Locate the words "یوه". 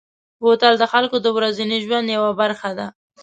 2.17-2.31